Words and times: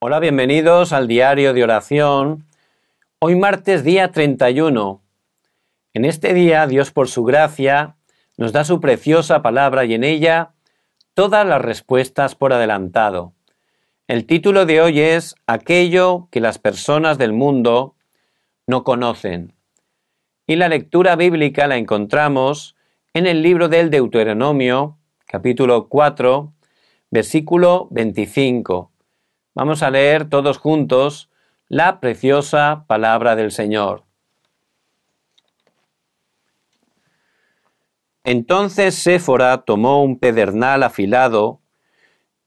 Hola, 0.00 0.20
bienvenidos 0.20 0.92
al 0.92 1.08
diario 1.08 1.52
de 1.54 1.64
oración. 1.64 2.46
Hoy 3.18 3.34
martes 3.34 3.82
día 3.82 4.12
31. 4.12 5.02
En 5.92 6.04
este 6.04 6.34
día 6.34 6.68
Dios 6.68 6.92
por 6.92 7.08
su 7.08 7.24
gracia 7.24 7.96
nos 8.36 8.52
da 8.52 8.62
su 8.62 8.80
preciosa 8.80 9.42
palabra 9.42 9.84
y 9.86 9.94
en 9.94 10.04
ella 10.04 10.52
todas 11.14 11.44
las 11.44 11.60
respuestas 11.60 12.36
por 12.36 12.52
adelantado. 12.52 13.32
El 14.06 14.24
título 14.24 14.66
de 14.66 14.80
hoy 14.80 15.00
es 15.00 15.34
Aquello 15.48 16.28
que 16.30 16.38
las 16.38 16.58
personas 16.58 17.18
del 17.18 17.32
mundo 17.32 17.96
no 18.68 18.84
conocen. 18.84 19.52
Y 20.46 20.54
la 20.54 20.68
lectura 20.68 21.16
bíblica 21.16 21.66
la 21.66 21.76
encontramos 21.76 22.76
en 23.14 23.26
el 23.26 23.42
libro 23.42 23.68
del 23.68 23.90
Deuteronomio, 23.90 24.96
capítulo 25.26 25.88
4, 25.88 26.52
versículo 27.10 27.88
25. 27.90 28.92
Vamos 29.58 29.82
a 29.82 29.90
leer 29.90 30.28
todos 30.28 30.56
juntos 30.56 31.30
la 31.66 31.98
preciosa 31.98 32.84
palabra 32.86 33.34
del 33.34 33.50
Señor. 33.50 34.04
Entonces 38.22 38.94
Séfora 38.94 39.62
tomó 39.62 40.04
un 40.04 40.16
pedernal 40.16 40.84
afilado 40.84 41.60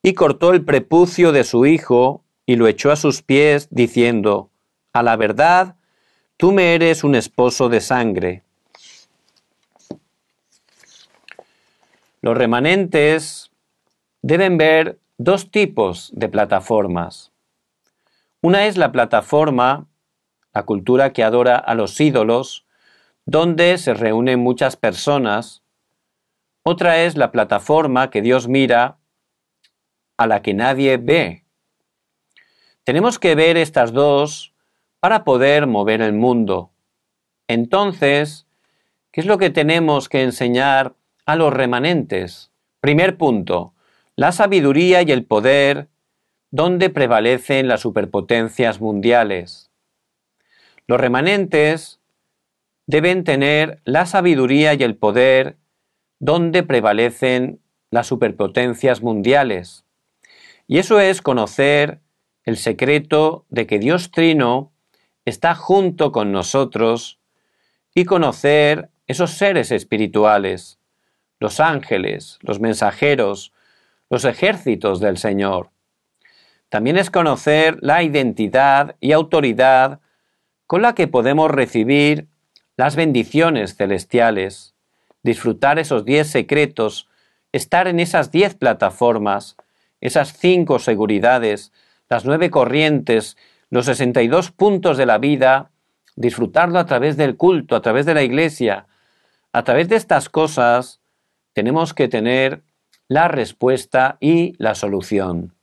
y 0.02 0.14
cortó 0.14 0.54
el 0.54 0.64
prepucio 0.64 1.34
de 1.34 1.44
su 1.44 1.66
hijo 1.66 2.24
y 2.46 2.56
lo 2.56 2.70
echó 2.70 2.92
a 2.92 2.96
sus 2.96 3.22
pies, 3.22 3.68
diciendo, 3.72 4.50
A 4.94 5.04
la 5.04 5.18
verdad, 5.18 5.76
tú 6.38 6.54
me 6.54 6.76
eres 6.76 7.04
un 7.04 7.16
esposo 7.16 7.68
de 7.68 7.82
sangre. 7.82 8.44
Los 12.22 12.38
remanentes 12.38 13.52
deben 14.22 14.58
ver 14.58 14.98
dos 15.24 15.52
tipos 15.52 16.10
de 16.16 16.30
plataformas. 16.30 17.32
Una 18.42 18.66
es 18.66 18.76
la 18.76 18.92
plataforma, 18.92 19.88
la 20.52 20.64
cultura 20.64 21.14
que 21.14 21.24
adora 21.24 21.58
a 21.58 21.76
los 21.76 22.00
ídolos, 22.02 22.66
donde 23.26 23.78
se 23.78 23.94
reúnen 23.94 24.40
muchas 24.40 24.78
personas. 24.78 25.62
Otra 26.64 27.04
es 27.04 27.18
la 27.18 27.32
plataforma 27.32 28.10
que 28.10 28.24
Dios 28.24 28.48
mira 28.48 28.98
a 30.18 30.26
la 30.26 30.42
que 30.42 30.56
nadie 30.56 30.98
ve. 30.98 31.46
Tenemos 32.84 33.20
que 33.20 33.36
ver 33.36 33.58
estas 33.58 33.94
dos 33.94 34.56
para 35.00 35.24
poder 35.24 35.68
mover 35.68 36.02
el 36.02 36.14
mundo. 36.14 36.72
Entonces, 37.48 38.48
¿qué 39.12 39.22
es 39.22 39.28
lo 39.28 39.38
que 39.38 39.52
tenemos 39.52 40.10
que 40.10 40.24
enseñar 40.24 40.96
a 41.28 41.36
los 41.36 41.54
remanentes? 41.54 42.52
Primer 42.80 43.18
punto, 43.18 43.76
la 44.16 44.32
sabiduría 44.32 45.02
y 45.02 45.12
el 45.12 45.26
poder 45.26 45.88
donde 46.52 46.90
prevalecen 46.90 47.68
las 47.68 47.82
superpotencias 47.82 48.82
mundiales. 48.82 49.72
Los 50.88 51.00
remanentes 51.00 52.02
deben 52.88 53.24
tener 53.24 53.80
la 53.86 54.06
sabiduría 54.06 54.74
y 54.74 54.84
el 54.84 54.98
poder 54.98 55.58
donde 56.20 56.64
prevalecen 56.64 57.62
las 57.90 58.08
superpotencias 58.08 59.02
mundiales. 59.02 59.86
Y 60.68 60.80
eso 60.80 61.00
es 61.00 61.22
conocer 61.22 62.00
el 62.44 62.58
secreto 62.58 63.46
de 63.50 63.68
que 63.68 63.80
Dios 63.80 64.12
Trino 64.12 64.72
está 65.26 65.56
junto 65.56 66.12
con 66.12 66.32
nosotros 66.32 67.20
y 67.94 68.06
conocer 68.06 68.90
esos 69.08 69.32
seres 69.32 69.72
espirituales, 69.72 70.80
los 71.40 71.60
ángeles, 71.60 72.40
los 72.42 72.60
mensajeros, 72.60 73.54
los 74.12 74.26
ejércitos 74.26 75.00
del 75.00 75.18
Señor. 75.18 75.72
También 76.68 76.98
es 76.98 77.10
conocer 77.10 77.78
la 77.82 78.04
identidad 78.04 78.98
y 79.00 79.14
autoridad 79.14 80.02
con 80.68 80.82
la 80.82 80.94
que 80.94 81.08
podemos 81.08 81.50
recibir 81.50 82.28
las 82.76 82.98
bendiciones 82.98 83.76
celestiales, 83.78 84.76
disfrutar 85.24 85.80
esos 85.80 86.04
diez 86.04 86.28
secretos, 86.28 87.08
estar 87.54 87.88
en 87.88 88.02
esas 88.02 88.32
diez 88.32 88.54
plataformas, 88.54 89.56
esas 90.02 90.38
cinco 90.38 90.80
seguridades, 90.80 91.72
las 92.10 92.26
nueve 92.26 92.50
corrientes, 92.50 93.38
los 93.70 93.86
sesenta 93.86 94.22
y 94.22 94.28
dos 94.28 94.52
puntos 94.52 94.98
de 94.98 95.06
la 95.06 95.20
vida, 95.20 95.72
disfrutarlo 96.18 96.80
a 96.80 96.86
través 96.86 97.16
del 97.16 97.38
culto, 97.38 97.78
a 97.78 97.82
través 97.82 98.06
de 98.06 98.14
la 98.14 98.24
iglesia. 98.24 98.88
A 99.54 99.64
través 99.64 99.88
de 99.88 99.96
estas 99.96 100.28
cosas 100.28 101.00
tenemos 101.54 101.94
que 101.94 102.10
tener 102.10 102.64
la 103.12 103.28
respuesta 103.28 104.16
y 104.22 104.54
la 104.58 104.74
solución. 104.74 105.54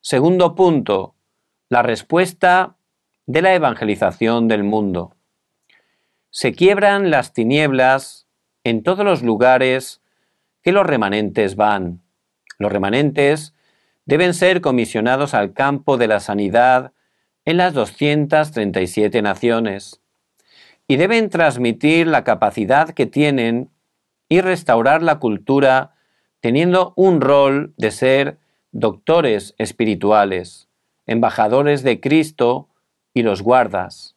Segundo 0.00 0.54
punto, 0.54 1.16
la 1.68 1.82
respuesta 1.82 2.76
de 3.26 3.42
la 3.42 3.52
evangelización 3.52 4.46
del 4.46 4.62
mundo. 4.62 5.16
Se 6.30 6.52
quiebran 6.52 7.10
las 7.10 7.32
tinieblas 7.32 8.28
en 8.62 8.84
todos 8.84 9.04
los 9.04 9.24
lugares 9.24 10.02
que 10.62 10.70
los 10.70 10.86
remanentes 10.86 11.56
van. 11.56 12.04
Los 12.60 12.70
remanentes 12.70 13.56
deben 14.04 14.32
ser 14.32 14.60
comisionados 14.60 15.34
al 15.34 15.52
campo 15.52 15.96
de 15.96 16.06
la 16.06 16.20
sanidad 16.20 16.92
en 17.44 17.56
las 17.56 17.74
237 17.74 19.20
naciones 19.20 20.00
y 20.86 20.94
deben 20.94 21.28
transmitir 21.28 22.06
la 22.06 22.22
capacidad 22.22 22.90
que 22.90 23.06
tienen 23.06 23.68
y 24.28 24.42
restaurar 24.42 25.02
la 25.02 25.18
cultura 25.18 25.95
teniendo 26.40 26.92
un 26.96 27.20
rol 27.20 27.74
de 27.76 27.90
ser 27.90 28.38
doctores 28.72 29.54
espirituales, 29.58 30.68
embajadores 31.06 31.82
de 31.82 32.00
Cristo 32.00 32.68
y 33.14 33.22
los 33.22 33.42
guardas. 33.42 34.16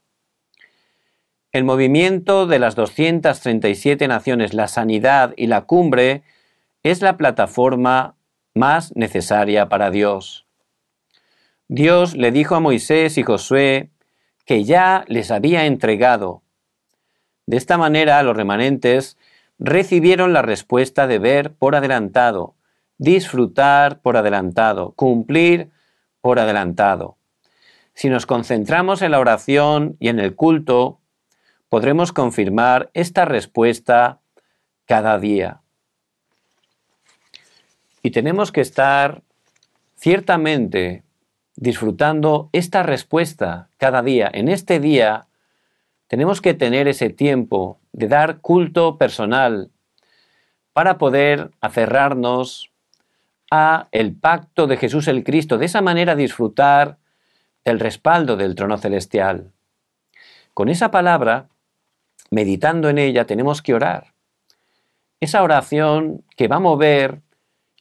El 1.51 1.63
movimiento 1.63 2.45
de 2.45 2.59
las 2.59 2.75
237 2.75 4.07
naciones, 4.07 4.53
la 4.53 4.67
sanidad 4.67 5.33
y 5.35 5.47
la 5.47 5.61
cumbre 5.61 6.21
es 6.83 7.01
la 7.01 7.17
plataforma 7.17 8.15
más 8.53 8.95
necesaria 8.95 9.67
para 9.67 9.89
Dios. 9.89 10.45
Dios 11.67 12.15
le 12.15 12.31
dijo 12.31 12.55
a 12.55 12.59
Moisés 12.59 13.17
y 13.17 13.23
Josué 13.23 13.89
que 14.45 14.63
ya 14.63 15.05
les 15.07 15.31
había 15.31 15.65
entregado. 15.65 16.41
De 17.45 17.57
esta 17.57 17.77
manera 17.77 18.21
los 18.23 18.35
remanentes 18.35 19.17
recibieron 19.59 20.33
la 20.33 20.41
respuesta 20.41 21.05
de 21.05 21.19
ver 21.19 21.53
por 21.53 21.75
adelantado, 21.75 22.55
disfrutar 22.97 24.01
por 24.01 24.17
adelantado, 24.17 24.93
cumplir 24.93 25.69
por 26.21 26.39
adelantado. 26.39 27.17
Si 27.93 28.09
nos 28.09 28.25
concentramos 28.25 29.01
en 29.01 29.11
la 29.11 29.19
oración 29.19 29.97
y 29.99 30.07
en 30.07 30.19
el 30.19 30.35
culto, 30.35 30.99
podremos 31.67 32.13
confirmar 32.13 32.89
esta 32.93 33.25
respuesta 33.25 34.19
cada 34.85 35.19
día. 35.19 35.61
Y 38.01 38.11
tenemos 38.11 38.51
que 38.51 38.61
estar 38.61 39.21
ciertamente 39.95 41.03
disfrutando 41.57 42.49
esta 42.53 42.83
respuesta 42.83 43.67
cada 43.77 44.01
día. 44.01 44.31
En 44.33 44.47
este 44.47 44.79
día 44.79 45.27
tenemos 46.07 46.41
que 46.41 46.53
tener 46.53 46.87
ese 46.87 47.09
tiempo 47.09 47.79
de 47.99 48.07
dar 48.07 48.39
culto 48.39 48.97
personal 48.97 49.71
para 50.71 50.97
poder 50.97 51.51
aferrarnos 51.59 52.71
a 53.51 53.89
el 53.91 54.15
pacto 54.15 54.67
de 54.67 54.77
Jesús 54.77 55.09
el 55.09 55.25
Cristo, 55.25 55.57
de 55.57 55.65
esa 55.65 55.81
manera 55.81 56.15
disfrutar 56.15 56.97
del 57.65 57.77
respaldo 57.77 58.37
del 58.37 58.55
trono 58.55 58.77
celestial. 58.77 59.51
Con 60.53 60.69
esa 60.69 60.91
palabra, 60.91 61.49
meditando 62.31 62.87
en 62.87 62.99
ella, 62.99 63.25
tenemos 63.25 63.61
que 63.61 63.73
orar. 63.73 64.13
Esa 65.19 65.43
oración 65.43 66.23
que 66.37 66.47
va 66.47 66.55
a 66.55 66.61
mover 66.61 67.19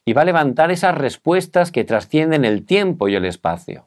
y 0.03 0.11
va 0.11 0.23
a 0.23 0.25
levantar 0.25 0.69
esas 0.69 0.95
respuestas 0.95 1.71
que 1.71 1.85
trascienden 1.85 2.43
el 2.43 2.65
tiempo 2.65 3.07
y 3.07 3.15
el 3.15 3.23
espacio. 3.23 3.85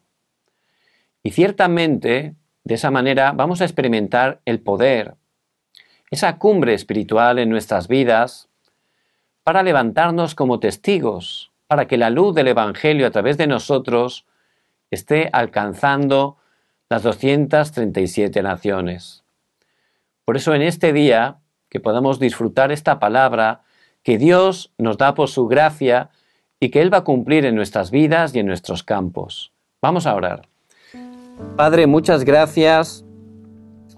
Y 1.22 1.32
ciertamente, 1.32 2.36
de 2.64 2.74
esa 2.74 2.90
manera, 2.90 3.32
vamos 3.32 3.60
a 3.60 3.64
experimentar 3.64 4.40
el 4.46 4.60
poder, 4.60 5.16
esa 6.12 6.36
cumbre 6.36 6.74
espiritual 6.74 7.38
en 7.38 7.48
nuestras 7.48 7.88
vidas, 7.88 8.50
para 9.44 9.62
levantarnos 9.62 10.34
como 10.34 10.60
testigos, 10.60 11.52
para 11.66 11.86
que 11.86 11.96
la 11.96 12.10
luz 12.10 12.34
del 12.34 12.48
Evangelio 12.48 13.06
a 13.06 13.10
través 13.10 13.38
de 13.38 13.46
nosotros 13.46 14.26
esté 14.90 15.30
alcanzando 15.32 16.36
las 16.90 17.02
237 17.02 18.42
naciones. 18.42 19.24
Por 20.26 20.36
eso 20.36 20.54
en 20.54 20.60
este 20.60 20.92
día, 20.92 21.38
que 21.70 21.80
podamos 21.80 22.20
disfrutar 22.20 22.72
esta 22.72 22.98
palabra, 22.98 23.62
que 24.02 24.18
Dios 24.18 24.70
nos 24.76 24.98
da 24.98 25.14
por 25.14 25.30
su 25.30 25.46
gracia 25.48 26.10
y 26.60 26.68
que 26.68 26.82
Él 26.82 26.92
va 26.92 26.98
a 26.98 27.04
cumplir 27.04 27.46
en 27.46 27.54
nuestras 27.54 27.90
vidas 27.90 28.34
y 28.34 28.40
en 28.40 28.46
nuestros 28.46 28.82
campos. 28.82 29.50
Vamos 29.80 30.06
a 30.06 30.14
orar. 30.14 30.46
Padre, 31.56 31.86
muchas 31.86 32.24
gracias 32.24 33.02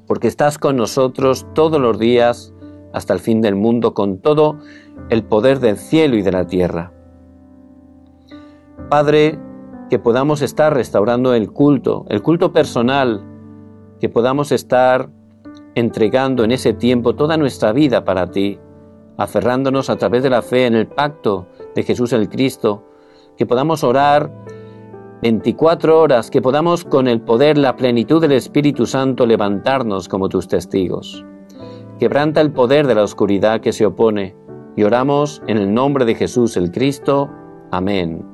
porque 0.06 0.28
estás 0.28 0.58
con 0.58 0.76
nosotros 0.76 1.46
todos 1.54 1.80
los 1.80 1.98
días 1.98 2.52
hasta 2.92 3.12
el 3.12 3.20
fin 3.20 3.40
del 3.40 3.54
mundo 3.54 3.94
con 3.94 4.18
todo 4.18 4.58
el 5.10 5.24
poder 5.24 5.60
del 5.60 5.76
cielo 5.76 6.16
y 6.16 6.22
de 6.22 6.32
la 6.32 6.46
tierra. 6.46 6.92
Padre, 8.88 9.38
que 9.90 9.98
podamos 9.98 10.42
estar 10.42 10.72
restaurando 10.74 11.34
el 11.34 11.50
culto, 11.52 12.06
el 12.08 12.22
culto 12.22 12.52
personal, 12.52 13.24
que 14.00 14.08
podamos 14.08 14.52
estar 14.52 15.10
entregando 15.74 16.44
en 16.44 16.52
ese 16.52 16.72
tiempo 16.72 17.14
toda 17.14 17.36
nuestra 17.36 17.72
vida 17.72 18.04
para 18.04 18.30
ti, 18.30 18.58
aferrándonos 19.16 19.90
a 19.90 19.96
través 19.96 20.22
de 20.22 20.30
la 20.30 20.42
fe 20.42 20.66
en 20.66 20.74
el 20.74 20.86
pacto 20.86 21.46
de 21.74 21.82
Jesús 21.82 22.12
el 22.12 22.28
Cristo, 22.28 22.84
que 23.36 23.46
podamos 23.46 23.82
orar 23.82 24.30
24 25.24 25.98
horas, 25.98 26.30
que 26.30 26.42
podamos 26.42 26.84
con 26.84 27.08
el 27.08 27.22
poder, 27.22 27.56
la 27.56 27.76
plenitud 27.76 28.20
del 28.20 28.32
Espíritu 28.32 28.84
Santo 28.84 29.24
levantarnos 29.24 30.06
como 30.06 30.28
tus 30.28 30.48
testigos. 30.48 31.24
Quebranta 31.98 32.42
el 32.42 32.52
poder 32.52 32.86
de 32.86 32.94
la 32.94 33.04
oscuridad 33.04 33.62
que 33.62 33.72
se 33.72 33.86
opone 33.86 34.36
y 34.76 34.82
oramos 34.82 35.40
en 35.46 35.56
el 35.56 35.72
nombre 35.72 36.04
de 36.04 36.14
Jesús 36.14 36.58
el 36.58 36.70
Cristo. 36.70 37.30
Amén. 37.70 38.33